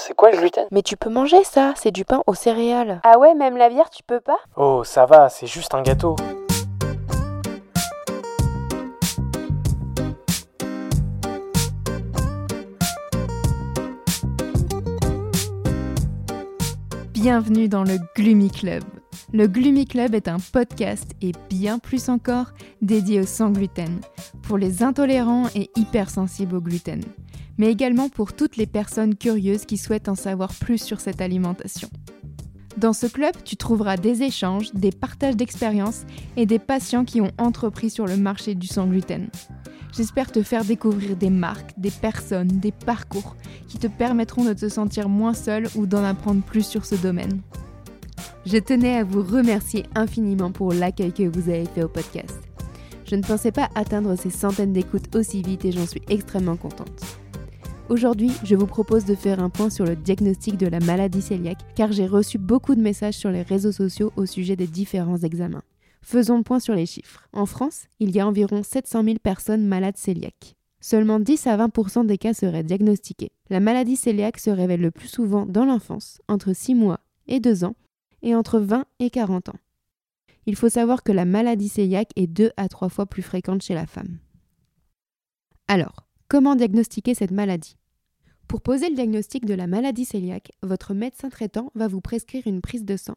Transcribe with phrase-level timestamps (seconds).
[0.00, 0.64] c'est quoi le gluten?
[0.70, 3.00] Mais tu peux manger ça, c'est du pain aux céréales.
[3.04, 4.38] Ah ouais, même la bière, tu peux pas?
[4.56, 6.16] Oh, ça va, c'est juste un gâteau.
[17.12, 18.82] Bienvenue dans le Gloomy Club.
[19.32, 22.46] Le Gloomy Club est un podcast et bien plus encore
[22.80, 24.00] dédié au sans gluten,
[24.42, 27.02] pour les intolérants et hypersensibles au gluten,
[27.60, 31.90] mais également pour toutes les personnes curieuses qui souhaitent en savoir plus sur cette alimentation.
[32.78, 36.06] Dans ce club, tu trouveras des échanges, des partages d'expériences
[36.38, 39.28] et des patients qui ont entrepris sur le marché du sans gluten.
[39.94, 43.36] J'espère te faire découvrir des marques, des personnes, des parcours
[43.68, 47.42] qui te permettront de te sentir moins seul ou d'en apprendre plus sur ce domaine.
[48.46, 52.40] Je tenais à vous remercier infiniment pour l'accueil que vous avez fait au podcast.
[53.04, 57.19] Je ne pensais pas atteindre ces centaines d'écoutes aussi vite et j'en suis extrêmement contente.
[57.90, 61.74] Aujourd'hui, je vous propose de faire un point sur le diagnostic de la maladie cœliaque
[61.74, 65.64] car j'ai reçu beaucoup de messages sur les réseaux sociaux au sujet des différents examens.
[66.00, 67.26] Faisons le point sur les chiffres.
[67.32, 70.54] En France, il y a environ 700 000 personnes malades cœliaques.
[70.80, 73.32] Seulement 10 à 20% des cas seraient diagnostiqués.
[73.48, 77.64] La maladie cœliaque se révèle le plus souvent dans l'enfance, entre 6 mois et 2
[77.64, 77.74] ans,
[78.22, 79.58] et entre 20 et 40 ans.
[80.46, 83.74] Il faut savoir que la maladie cœliaque est 2 à 3 fois plus fréquente chez
[83.74, 84.18] la femme.
[85.66, 87.79] Alors, comment diagnostiquer cette maladie?
[88.50, 92.60] Pour poser le diagnostic de la maladie cœliaque, votre médecin traitant va vous prescrire une
[92.60, 93.14] prise de sang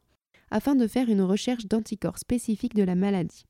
[0.52, 3.48] afin de faire une recherche d'anticorps spécifiques de la maladie.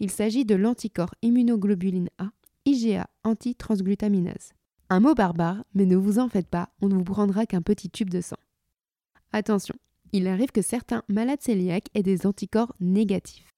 [0.00, 2.30] Il s'agit de l'anticorps immunoglobuline A,
[2.64, 4.54] IgA antitransglutaminase.
[4.90, 7.90] Un mot barbare, mais ne vous en faites pas, on ne vous prendra qu'un petit
[7.90, 8.38] tube de sang.
[9.30, 9.76] Attention,
[10.10, 13.54] il arrive que certains malades cœliaques aient des anticorps négatifs.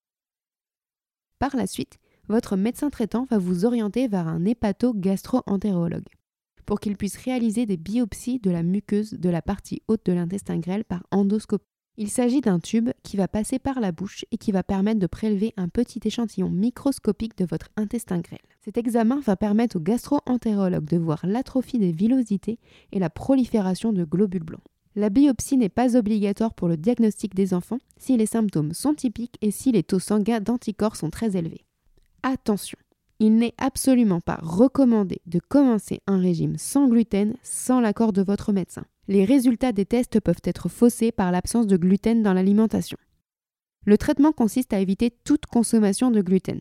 [1.39, 1.97] Par la suite,
[2.29, 6.05] votre médecin traitant va vous orienter vers un hépato-gastro-entérologue
[6.67, 10.59] pour qu'il puisse réaliser des biopsies de la muqueuse de la partie haute de l'intestin
[10.59, 11.65] grêle par endoscopie.
[11.99, 15.07] Il s'agit d'un tube qui va passer par la bouche et qui va permettre de
[15.07, 18.39] prélever un petit échantillon microscopique de votre intestin grêle.
[18.63, 22.59] Cet examen va permettre au gastro-entérologue de voir l'atrophie des villosités
[22.93, 24.61] et la prolifération de globules blancs.
[24.95, 29.39] La biopsie n'est pas obligatoire pour le diagnostic des enfants si les symptômes sont typiques
[29.41, 31.65] et si les taux sanguins d'anticorps sont très élevés.
[32.23, 32.79] Attention,
[33.19, 38.53] il n'est absolument pas recommandé de commencer un régime sans gluten sans l'accord de votre
[38.53, 42.99] médecin les résultats des tests peuvent être faussés par l'absence de gluten dans l'alimentation.
[43.85, 46.61] Le traitement consiste à éviter toute consommation de gluten.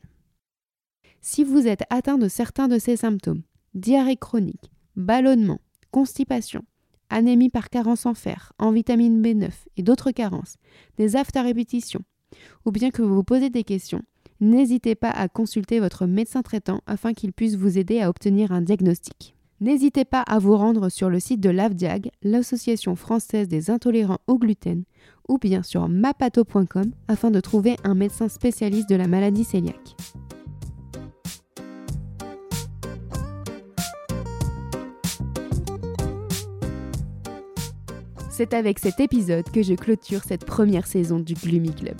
[1.21, 3.41] Si vous êtes atteint de certains de ces symptômes,
[3.73, 6.63] diarrhée chronique, ballonnement, constipation,
[7.09, 10.57] anémie par carence en fer, en vitamine B9 et d'autres carences,
[10.97, 12.01] des aftes à répétition,
[12.65, 14.03] ou bien que vous vous posez des questions,
[14.41, 18.62] n'hésitez pas à consulter votre médecin traitant afin qu'il puisse vous aider à obtenir un
[18.62, 19.35] diagnostic.
[19.62, 24.38] N'hésitez pas à vous rendre sur le site de l'AFDIAG, l'Association française des intolérants au
[24.38, 24.84] gluten,
[25.29, 29.95] ou bien sur mapato.com afin de trouver un médecin spécialiste de la maladie cœliaque.
[38.29, 41.95] C'est avec cet épisode que je clôture cette première saison du Gloomy Club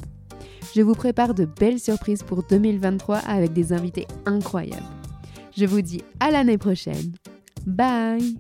[0.76, 4.84] je vous prépare de belles surprises pour 2023 avec des invités incroyables.
[5.56, 7.14] Je vous dis à l'année prochaine.
[7.66, 8.36] Bye